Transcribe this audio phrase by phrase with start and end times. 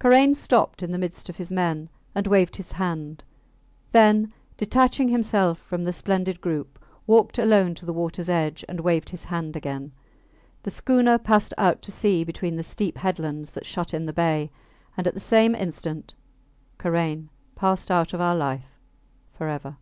[0.00, 3.22] Karain stopped in the midst of his men and waved his hand;
[3.92, 9.10] then, detaching himself from the splendid group, walked alone to the waters edge and waved
[9.10, 9.92] his hand again.
[10.64, 14.50] The schooner passed out to sea between the steep headlands that shut in the bay,
[14.96, 16.14] and at the same instant
[16.76, 18.72] Karain passed out of our life
[19.34, 19.76] forever.